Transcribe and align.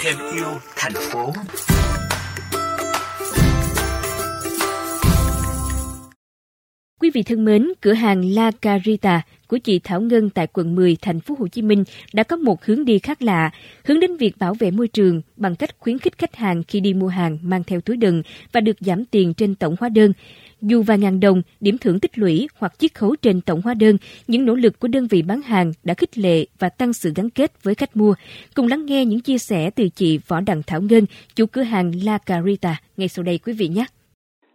thêm 0.00 0.16
yêu 0.34 0.46
thành 0.76 0.92
phố 0.94 1.32
Quý 7.00 7.10
vị 7.10 7.22
thân 7.22 7.44
mến, 7.44 7.68
cửa 7.80 7.92
hàng 7.92 8.24
La 8.24 8.50
Carita 8.50 9.22
của 9.48 9.58
chị 9.58 9.78
Thảo 9.78 10.00
Ngân 10.00 10.30
tại 10.30 10.46
quận 10.46 10.74
10 10.74 10.96
thành 11.02 11.20
phố 11.20 11.34
Hồ 11.38 11.48
Chí 11.48 11.62
Minh 11.62 11.84
đã 12.12 12.22
có 12.22 12.36
một 12.36 12.64
hướng 12.64 12.84
đi 12.84 12.98
khác 12.98 13.22
lạ, 13.22 13.50
hướng 13.84 14.00
đến 14.00 14.16
việc 14.16 14.38
bảo 14.38 14.54
vệ 14.54 14.70
môi 14.70 14.88
trường 14.88 15.22
bằng 15.36 15.56
cách 15.56 15.70
khuyến 15.78 15.98
khích 15.98 16.18
khách 16.18 16.36
hàng 16.36 16.62
khi 16.68 16.80
đi 16.80 16.94
mua 16.94 17.08
hàng 17.08 17.38
mang 17.42 17.64
theo 17.64 17.80
túi 17.80 17.96
đựng 17.96 18.22
và 18.52 18.60
được 18.60 18.76
giảm 18.80 19.04
tiền 19.04 19.34
trên 19.34 19.54
tổng 19.54 19.76
hóa 19.80 19.88
đơn. 19.88 20.12
Dù 20.62 20.82
vài 20.82 20.98
ngàn 20.98 21.20
đồng, 21.20 21.42
điểm 21.60 21.78
thưởng 21.78 22.00
tích 22.00 22.18
lũy 22.18 22.48
hoặc 22.58 22.78
chiết 22.78 22.94
khấu 22.94 23.16
trên 23.22 23.40
tổng 23.40 23.60
hóa 23.64 23.74
đơn, 23.74 23.96
những 24.28 24.44
nỗ 24.44 24.54
lực 24.54 24.80
của 24.80 24.88
đơn 24.88 25.06
vị 25.10 25.22
bán 25.22 25.42
hàng 25.42 25.72
đã 25.84 25.94
khích 25.94 26.18
lệ 26.18 26.46
và 26.58 26.68
tăng 26.68 26.92
sự 26.92 27.12
gắn 27.16 27.30
kết 27.30 27.62
với 27.62 27.74
khách 27.74 27.96
mua. 27.96 28.14
Cùng 28.54 28.66
lắng 28.66 28.86
nghe 28.86 29.04
những 29.04 29.20
chia 29.20 29.38
sẻ 29.38 29.70
từ 29.70 29.88
chị 29.94 30.18
Võ 30.28 30.40
Đặng 30.40 30.62
Thảo 30.66 30.80
Ngân, 30.80 31.04
chủ 31.36 31.46
cửa 31.46 31.62
hàng 31.62 31.92
La 32.04 32.18
Carita 32.18 32.76
ngay 32.96 33.08
sau 33.08 33.22
đây 33.22 33.38
quý 33.38 33.52
vị 33.58 33.68
nhé. 33.68 33.84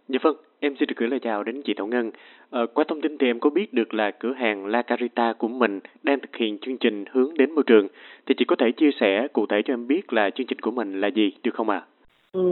Dạ 0.08 0.18
vâng, 0.22 0.36
em 0.60 0.74
xin 0.78 0.88
được 0.88 0.94
gửi 0.96 1.08
lời 1.08 1.20
chào 1.22 1.44
đến 1.44 1.62
chị 1.64 1.74
Thảo 1.76 1.86
Ngân. 1.86 2.10
Ờ, 2.50 2.66
qua 2.74 2.84
thông 2.88 3.00
tin 3.00 3.18
thì 3.18 3.26
em 3.26 3.40
có 3.40 3.50
biết 3.50 3.72
được 3.74 3.94
là 3.94 4.10
cửa 4.20 4.32
hàng 4.32 4.66
La 4.66 4.82
Carita 4.82 5.32
của 5.38 5.48
mình 5.48 5.80
đang 6.02 6.20
thực 6.20 6.36
hiện 6.36 6.58
chương 6.58 6.78
trình 6.78 7.04
hướng 7.12 7.34
đến 7.38 7.50
môi 7.50 7.64
trường. 7.66 7.88
Thì 8.26 8.34
chị 8.38 8.44
có 8.48 8.56
thể 8.58 8.66
chia 8.76 8.90
sẻ 9.00 9.28
cụ 9.32 9.46
thể 9.46 9.56
cho 9.64 9.74
em 9.74 9.86
biết 9.86 10.12
là 10.12 10.30
chương 10.30 10.46
trình 10.46 10.58
của 10.58 10.70
mình 10.70 11.00
là 11.00 11.08
gì 11.08 11.32
được 11.42 11.54
không 11.54 11.70
ạ? 11.70 11.82
À? 11.84 11.95
Ừ, 12.36 12.42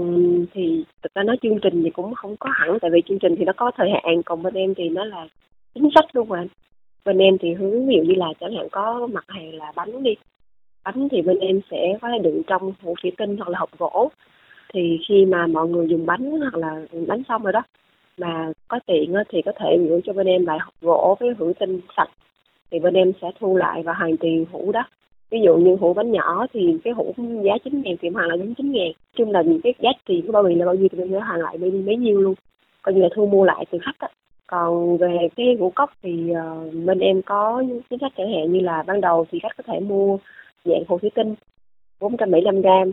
thì 0.52 0.84
thực 1.02 1.14
ra 1.14 1.22
nói 1.22 1.36
chương 1.42 1.58
trình 1.62 1.82
thì 1.84 1.90
cũng 1.90 2.14
không 2.14 2.36
có 2.36 2.50
hẳn 2.52 2.78
tại 2.80 2.90
vì 2.90 3.02
chương 3.08 3.18
trình 3.18 3.34
thì 3.38 3.44
nó 3.44 3.52
có 3.56 3.70
thời 3.76 3.90
hạn 3.90 4.22
còn 4.22 4.42
bên 4.42 4.54
em 4.54 4.74
thì 4.74 4.88
nó 4.88 5.04
là 5.04 5.26
chính 5.74 5.88
sách 5.94 6.04
luôn 6.12 6.28
mà. 6.28 6.44
Bên 7.04 7.18
em 7.18 7.38
thì 7.40 7.54
hướng 7.54 7.86
ví 7.88 7.94
dụ 7.96 8.02
như 8.02 8.14
là 8.14 8.26
chẳng 8.40 8.54
hạn 8.56 8.68
có 8.72 9.08
mặt 9.12 9.24
hàng 9.28 9.54
là 9.54 9.72
bánh 9.76 10.02
đi 10.02 10.14
bánh 10.84 11.08
thì 11.10 11.22
bên 11.22 11.38
em 11.38 11.60
sẽ 11.70 11.98
có 12.02 12.08
thể 12.08 12.18
đựng 12.18 12.42
trong 12.46 12.72
hũ 12.82 12.94
thủy 13.02 13.12
tinh 13.18 13.36
hoặc 13.36 13.48
là 13.48 13.58
hộp 13.58 13.78
gỗ. 13.78 14.10
Thì 14.74 14.98
khi 15.08 15.24
mà 15.24 15.46
mọi 15.46 15.68
người 15.68 15.88
dùng 15.88 16.06
bánh 16.06 16.40
hoặc 16.40 16.54
là 16.54 16.82
bánh 17.06 17.22
xong 17.28 17.42
rồi 17.42 17.52
đó 17.52 17.62
mà 18.18 18.52
có 18.68 18.80
tiền 18.86 19.14
thì 19.28 19.42
có 19.42 19.52
thể 19.56 19.78
gửi 19.88 20.00
cho 20.04 20.12
bên 20.12 20.26
em 20.26 20.46
lại 20.46 20.58
hộp 20.60 20.74
gỗ 20.80 21.16
với 21.20 21.34
hũ 21.38 21.52
tinh 21.58 21.80
sạch. 21.96 22.10
Thì 22.70 22.78
bên 22.78 22.94
em 22.94 23.12
sẽ 23.22 23.30
thu 23.40 23.56
lại 23.56 23.82
và 23.82 23.92
hoàn 23.92 24.16
tiền 24.16 24.44
hũ 24.52 24.72
đó 24.72 24.84
ví 25.30 25.40
dụ 25.44 25.56
như 25.56 25.76
hũ 25.80 25.94
bánh 25.94 26.12
nhỏ 26.12 26.46
thì 26.52 26.78
cái 26.84 26.92
hũ 26.92 27.14
giá 27.42 27.52
chín 27.64 27.82
ngàn 27.82 27.96
thì 28.00 28.08
hoàn 28.08 28.28
lại 28.28 28.38
đến 28.38 28.54
chín 28.54 28.72
ngàn. 28.72 28.92
Chung 29.16 29.30
là 29.30 29.42
những 29.42 29.60
cái 29.60 29.74
giá 29.80 29.90
trị 30.06 30.22
của 30.26 30.32
bao 30.32 30.42
bì 30.42 30.54
là 30.54 30.66
bao 30.66 30.74
nhiêu 30.74 30.88
thì 30.92 30.98
mình 30.98 31.10
sẽ 31.12 31.20
hoàn 31.20 31.40
lại 31.40 31.58
bấy, 31.58 31.70
bấy 31.70 31.96
nhiêu 31.96 32.20
luôn. 32.20 32.34
Coi 32.82 32.94
như 32.94 33.02
là 33.02 33.08
thu 33.14 33.26
mua 33.26 33.44
lại 33.44 33.66
từ 33.70 33.78
khách 33.82 33.98
á. 33.98 34.08
Còn 34.46 34.96
về 34.96 35.28
cái 35.36 35.56
ngũ 35.58 35.70
cốc 35.70 35.90
thì 36.02 36.30
uh, 36.30 36.74
bên 36.84 36.98
em 36.98 37.22
có 37.22 37.62
chính 37.90 37.98
sách 37.98 38.12
chẳng 38.16 38.32
hạn 38.32 38.52
như 38.52 38.60
là 38.60 38.82
ban 38.86 39.00
đầu 39.00 39.26
thì 39.30 39.38
khách 39.42 39.56
có 39.56 39.62
thể 39.66 39.80
mua 39.80 40.18
dạng 40.64 40.82
hũ 40.88 40.98
thủy 40.98 41.10
tinh 41.14 41.34
475 42.00 42.62
gram. 42.62 42.90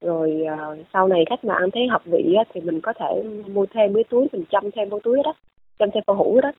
Rồi 0.00 0.42
uh, 0.42 0.78
sau 0.92 1.08
này 1.08 1.24
khách 1.30 1.44
mà 1.44 1.54
ăn 1.54 1.70
thấy 1.70 1.88
hợp 1.88 2.02
vị 2.04 2.34
á, 2.38 2.44
thì 2.54 2.60
mình 2.60 2.80
có 2.80 2.92
thể 2.92 3.22
mua 3.54 3.66
thêm 3.66 3.94
cái 3.94 4.04
túi 4.04 4.26
mình 4.32 4.44
chăm 4.50 4.70
thêm 4.70 4.88
vào 4.88 5.00
túi 5.00 5.22
đó 5.24 5.32
chăm 5.78 5.90
thêm 5.94 6.02
vào 6.06 6.16
hũ 6.16 6.40
đó. 6.42 6.52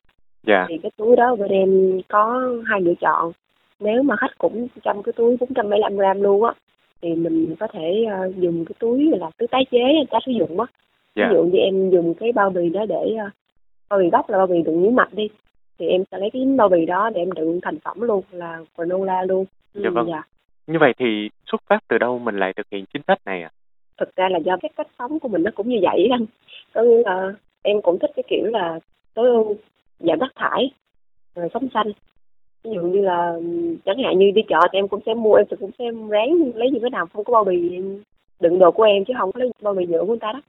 Dạ. 0.48 0.66
thì 0.70 0.78
cái 0.84 0.92
túi 0.98 1.16
đó 1.16 1.36
bên 1.36 1.52
em 1.52 2.02
có 2.08 2.42
hai 2.66 2.82
lựa 2.82 2.94
chọn 3.02 3.32
nếu 3.80 4.04
mà 4.04 4.16
khách 4.16 4.38
cũng 4.38 4.68
trong 4.84 5.04
cái 5.04 5.14
túi 5.14 5.38
475 5.40 5.98
gram 5.98 6.22
luôn 6.22 6.44
á 6.44 6.54
thì 7.02 7.16
mình 7.16 7.56
có 7.60 7.68
thể 7.68 8.06
uh, 8.28 8.36
dùng 8.36 8.66
cái 8.66 8.76
túi 8.80 9.12
là 9.18 9.30
túi 9.38 9.48
tái 9.48 9.66
chế 9.72 9.80
tái 10.10 10.22
sử 10.26 10.32
dụng 10.32 10.60
á 10.60 10.66
ví 11.16 11.22
Dạ. 11.22 11.30
dụ 11.34 11.44
như 11.44 11.60
em 11.60 11.90
dùng 11.90 12.14
cái 12.14 12.32
bao 12.32 12.50
bì 12.50 12.70
đó 12.70 12.86
để 12.90 13.16
uh, 13.26 13.32
bao 13.90 14.00
bì 14.00 14.10
gốc 14.10 14.30
là 14.30 14.38
bao 14.38 14.48
bì 14.48 14.62
đựng 14.62 14.82
miếng 14.82 14.96
mạch 14.96 15.14
đi 15.14 15.30
thì 15.80 15.88
em 15.88 16.04
sẽ 16.12 16.18
lấy 16.18 16.30
cái 16.34 16.46
bao 16.58 16.70
bì 16.70 16.86
đó 16.86 17.10
để 17.14 17.22
em 17.22 17.32
đựng 17.32 17.60
thành 17.62 17.80
phẩm 17.80 18.02
luôn 18.02 18.24
là 18.32 18.60
granola 18.78 19.24
luôn 19.24 19.46
Dạ 19.74 19.90
vâng. 19.90 20.10
Như 20.68 20.80
vậy 20.80 20.94
thì 20.98 21.30
xuất 21.52 21.62
phát 21.68 21.84
từ 21.88 21.98
đâu 21.98 22.20
mình 22.20 22.38
lại 22.38 22.54
thực 22.54 22.68
hiện 22.72 22.86
chính 22.94 23.02
sách 23.08 23.20
này 23.26 23.42
ạ? 23.44 23.50
À? 23.54 23.58
thực 24.00 24.16
ra 24.16 24.30
là 24.30 24.38
do 24.38 24.58
cái 24.62 24.70
cách 24.78 24.88
sống 25.00 25.20
của 25.20 25.28
mình 25.28 25.44
nó 25.44 25.52
cũng 25.56 25.70
như 25.70 25.78
vậy 25.82 26.08
anh 26.12 26.26
có 26.74 26.82
nghĩa 26.82 27.02
là 27.06 27.34
em 27.62 27.82
cũng 27.82 28.00
thích 28.00 28.12
cái 28.16 28.24
kiểu 28.28 28.46
là 28.46 28.80
tối 29.14 29.28
ưu 29.30 29.56
giảm 30.00 30.20
rác 30.20 30.32
thải 30.36 30.72
rồi 31.36 31.50
sống 31.54 31.68
xanh 31.74 31.88
ví 32.64 32.72
dụ 32.76 32.82
như 32.82 33.02
là 33.02 33.32
ừ, 33.32 33.76
chẳng 33.86 33.98
hạn 34.04 34.20
như 34.20 34.32
đi 34.32 34.42
chợ 34.50 34.60
thì 34.72 34.80
em 34.80 34.88
cũng 34.88 35.00
sẽ 35.06 35.14
mua, 35.14 35.34
em 35.34 35.46
thì 35.50 35.58
cũng 35.60 35.72
sẽ 35.80 35.86
ráng 36.10 36.52
lấy 36.56 36.70
những 36.72 36.82
cái 36.82 36.90
nào 36.90 37.06
không 37.14 37.24
có 37.24 37.34
bao 37.34 37.44
bì, 37.44 37.80
đựng 38.40 38.60
đồ 38.60 38.72
của 38.72 38.84
em 38.84 39.06
chứ 39.06 39.14
không 39.20 39.32
có 39.32 39.40
lấy 39.40 39.52
bao 39.62 39.74
bì 39.74 39.86
nhựa 39.86 40.00
của 40.00 40.06
người 40.06 40.20
ta 40.20 40.32
đó. 40.32 40.42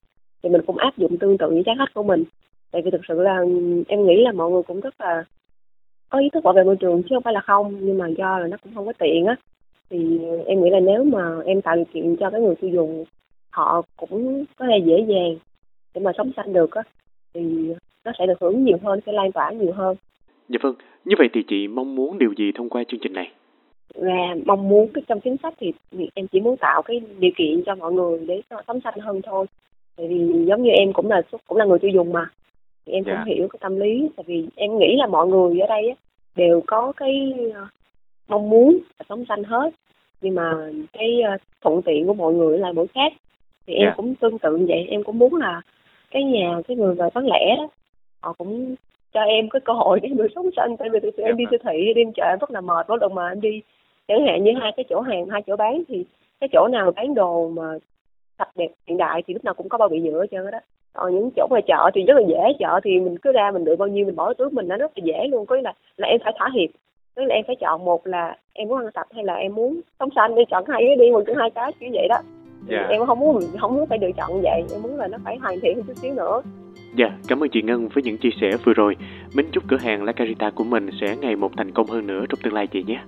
Thì 0.43 0.49
mình 0.49 0.60
cũng 0.66 0.76
áp 0.76 0.97
dụng 0.97 1.19
tương 1.19 1.38
tự 1.38 1.49
với 1.49 1.62
trái 1.66 1.75
khách 1.78 1.94
của 1.94 2.03
mình. 2.03 2.25
Tại 2.72 2.82
vì 2.82 2.91
thực 2.91 3.00
sự 3.09 3.20
là 3.22 3.38
ừ, 3.38 3.82
em 3.88 4.06
nghĩ 4.06 4.22
là 4.25 4.32
mọi 4.32 4.50
người 4.50 4.62
cũng 4.62 4.81
rất 4.81 5.00
là 5.00 5.25
có 6.10 6.19
ý 6.19 6.28
thức 6.32 6.44
bảo 6.44 6.54
vệ 6.54 6.65
môi 6.65 6.76
trường 6.76 7.03
chứ 7.03 7.09
không 7.16 7.22
phải 7.22 7.34
là 7.34 7.41
không, 7.41 7.76
nhưng 7.81 7.99
mà 7.99 8.09
do 8.09 8.38
là 8.38 8.47
nó 8.47 8.56
cũng 8.62 8.75
không 8.75 8.87
có 8.87 8.93
tiện 8.99 9.26
á. 9.26 9.37
Thì 9.91 10.20
em 10.47 10.62
nghĩ 10.62 10.70
là 10.70 10.81
nếu 10.81 11.04
mà 11.04 11.41
em 11.44 11.62
tạo 11.62 11.76
điều 11.76 11.84
kiện 11.84 12.16
cho 12.16 12.31
cái 12.31 12.41
người 12.41 12.54
tiêu 12.54 12.70
dùng, 12.70 13.04
họ 13.50 13.82
cũng 13.97 14.44
có 14.56 14.66
thể 14.66 14.78
dễ 14.84 15.04
dàng 15.09 15.37
để 15.94 16.00
mà 16.00 16.12
sống 16.19 16.31
xanh 16.37 16.53
được 16.53 16.70
á, 16.70 16.82
thì 17.34 17.75
nó 18.04 18.12
sẽ 18.19 18.26
được 18.26 18.41
hưởng 18.41 18.65
nhiều 18.65 18.76
hơn, 18.82 19.00
sẽ 19.06 19.12
lan 19.12 19.32
tỏa 19.32 19.50
nhiều 19.50 19.72
hơn. 19.72 19.97
Dạ 20.50 20.59
vâng, 20.62 20.75
như 21.05 21.15
vậy 21.19 21.28
thì 21.33 21.43
chị 21.43 21.69
mong 21.69 21.94
muốn 21.94 22.19
điều 22.19 22.33
gì 22.37 22.53
thông 22.55 22.69
qua 22.69 22.84
chương 22.88 23.00
trình 23.00 23.12
này? 23.12 23.31
và 23.94 24.34
mong 24.47 24.69
muốn 24.69 24.88
cái 24.94 25.03
trong 25.09 25.21
chính 25.21 25.37
sách 25.43 25.55
thì 25.59 25.72
em 26.15 26.27
chỉ 26.28 26.41
muốn 26.41 26.56
tạo 26.56 26.83
cái 26.83 27.00
điều 27.19 27.31
kiện 27.37 27.62
cho 27.66 27.75
mọi 27.75 27.93
người 27.93 28.19
để 28.27 28.43
sống 28.66 28.81
xanh 28.84 28.99
hơn 29.00 29.21
thôi 29.22 29.47
tại 29.97 30.09
vì 30.09 30.44
giống 30.47 30.62
như 30.62 30.71
em 30.71 30.93
cũng 30.93 31.11
là 31.11 31.22
cũng 31.47 31.59
là 31.59 31.65
người 31.65 31.78
tiêu 31.78 31.91
dùng 31.94 32.12
mà 32.12 32.27
thì 32.87 32.93
em 32.93 33.05
Dạ. 33.06 33.12
cũng 33.25 33.34
hiểu 33.34 33.49
cái 33.49 33.59
tâm 33.62 33.77
lý 33.81 34.09
tại 34.16 34.25
vì 34.27 34.47
em 34.56 34.78
nghĩ 34.78 34.97
là 34.97 35.06
mọi 35.06 35.27
người 35.27 35.61
ở 35.61 35.66
đây 35.66 35.88
á, 35.88 35.94
đều 36.37 36.62
có 36.67 36.93
cái 36.97 37.32
ờ, 37.55 37.67
mong 38.28 38.50
muốn 38.50 38.78
là 38.99 39.05
sống 39.09 39.25
xanh 39.28 39.44
hết 39.44 39.71
nhưng 40.21 40.34
mà 40.34 40.71
cái 40.93 41.21
ờ, 41.22 41.37
thuận 41.61 41.82
tiện 41.82 42.06
của 42.06 42.15
mọi 42.15 42.32
người 42.34 42.59
là 42.59 42.72
mỗi 42.72 42.87
khác 42.87 43.12
thì 43.67 43.75
em 43.75 43.87
Dạ. 43.88 43.94
cũng 43.97 44.15
tương 44.15 44.38
tự 44.38 44.59
vậy 44.69 44.87
em 44.88 45.03
cũng 45.05 45.19
muốn 45.19 45.34
là 45.34 45.62
cái 46.11 46.25
nhà 46.25 46.61
cái 46.69 46.77
người 46.77 46.94
mà 46.94 47.09
bán 47.15 47.27
lẻ 47.27 47.55
đó 47.56 47.69
họ 48.22 48.32
cũng 48.32 48.75
cho 49.15 49.21
em 49.21 49.48
cái 49.48 49.60
cơ 49.65 49.72
hội 49.72 50.00
để 50.00 50.09
được 50.09 50.26
sống 50.34 50.50
xanh. 50.56 50.76
Tại 50.76 50.88
vì 50.93 51.00
thực 51.00 51.15
sự 51.16 51.22
em 51.22 51.37
đi 51.37 51.44
Dạ. 51.44 51.48
siêu 51.50 51.59
thị 51.65 51.94
đi 51.94 52.03
chợ 52.16 52.25
em 52.25 52.38
rất 52.38 52.50
là 52.50 52.60
mệt 52.60 52.87
mỗi 52.88 52.98
lần 53.00 53.15
mà 53.15 53.28
em 53.28 53.41
đi 53.41 53.62
chẳng 54.09 54.26
hạn 54.26 54.44
như 54.44 54.50
hai 54.60 54.72
cái 54.76 54.84
chỗ 54.91 55.00
hàng 55.00 55.26
hai 55.28 55.43
chỗ 55.47 55.56
bán 55.56 55.82
thì 55.88 56.04
cái 56.41 56.48
chỗ 56.53 56.69
nào 56.69 56.93
bán 56.97 57.15
đồ 57.15 57.49
mà 57.49 57.62
sạch 58.38 58.50
đẹp 58.56 58.69
hiện 58.87 58.97
đại 58.99 59.22
thì 59.26 59.34
lúc 59.34 59.44
nào 59.44 59.54
cũng 59.54 59.69
có 59.69 59.78
bao 59.78 59.88
bì 59.88 60.00
nhựa 60.00 60.26
trơn 60.31 60.50
đó. 60.50 60.59
Còn 60.93 61.15
những 61.15 61.31
chỗ 61.37 61.47
ngoài 61.50 61.62
chợ 61.66 61.91
thì 61.94 62.03
rất 62.04 62.15
là 62.16 62.22
dễ 62.28 62.53
chợ 62.59 62.81
thì 62.84 63.00
mình 63.00 63.16
cứ 63.19 63.32
ra 63.32 63.50
mình 63.50 63.65
được 63.65 63.76
bao 63.76 63.88
nhiêu 63.88 64.06
mình 64.06 64.16
bỏ 64.16 64.34
túi 64.34 64.50
mình 64.50 64.69
nó 64.69 64.76
rất 64.76 64.93
là 64.99 65.03
dễ 65.04 65.26
luôn. 65.28 65.47
Có 65.47 65.56
nghĩa 65.56 65.62
là 65.62 65.72
là 65.97 66.09
em 66.09 66.20
phải 66.25 66.32
thỏa 66.38 66.50
hiệp. 66.54 66.70
Tức 67.15 67.22
là 67.25 67.34
em 67.34 67.44
phải 67.47 67.56
chọn 67.56 67.84
một 67.84 68.06
là 68.06 68.37
em 68.53 68.69
muốn 68.69 68.78
ăn 68.78 68.87
sạch 68.94 69.06
hay 69.15 69.25
là 69.25 69.34
em 69.34 69.54
muốn 69.54 69.81
sống 70.00 70.09
xanh. 70.16 70.34
Đi 70.34 70.43
chọn 70.50 70.65
hai 70.69 70.82
cái 70.87 70.97
đi 70.97 71.10
một 71.10 71.22
trong 71.26 71.37
hai 71.37 71.50
cái 71.50 71.72
kiểu 71.81 71.91
vậy 71.93 72.09
đó. 72.09 72.16
Thì 72.69 72.76
Dạ. 72.76 72.87
em 72.91 73.06
không 73.06 73.19
muốn 73.20 73.41
không 73.60 73.75
muốn 73.75 73.87
phải 73.87 73.99
lựa 73.99 74.10
chọn 74.16 74.41
vậy. 74.43 74.62
Em 74.72 74.82
muốn 74.82 74.97
là 74.97 75.06
nó 75.06 75.19
phải 75.25 75.37
hoàn 75.37 75.60
thiện 75.60 75.75
hơn 75.76 75.84
chút 75.87 75.94
xíu 75.97 76.15
nữa 76.15 76.43
Dạ, 76.97 77.06
cảm 77.28 77.43
ơn 77.43 77.51
chị 77.51 77.62
Ngân 77.62 77.89
với 77.89 78.03
những 78.03 78.19
chia 78.19 78.31
sẻ 78.41 78.51
vừa 78.65 78.75
rồi. 78.75 78.97
Mến 79.34 79.47
chúc 79.53 79.65
cửa 79.69 79.77
hàng 79.77 80.05
La 80.05 80.12
Carita 80.12 80.51
của 80.51 80.65
mình 80.65 80.91
sẽ 81.01 81.17
ngày 81.17 81.37
một 81.37 81.56
thành 81.56 81.73
công 81.73 81.87
hơn 81.87 82.06
nữa 82.06 82.25
trong 82.28 82.41
tương 82.43 82.53
lai 82.55 82.67
chị 82.67 82.83
nhé. 82.83 83.01